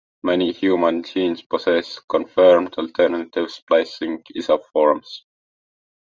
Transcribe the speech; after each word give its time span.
Many 0.23 0.51
human 0.51 1.03
genes 1.03 1.43
possess 1.43 1.99
confirmed 2.09 2.73
alternative 2.79 3.51
splicing 3.51 4.23
isoforms. 4.35 5.19